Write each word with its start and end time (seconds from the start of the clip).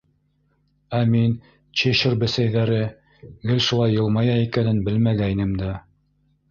—Ә 0.99 1.01
мин 1.15 1.35
Чешир 1.81 2.17
Бесәйҙәре 2.25 2.81
гел 3.51 3.63
шулай 3.69 3.95
йылмая 3.99 4.43
икәнен 4.49 4.85
белмәгәйнем 4.91 5.59
дә. 5.65 5.75